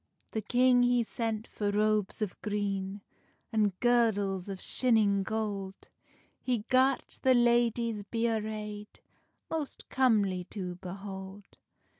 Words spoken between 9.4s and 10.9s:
Most comely to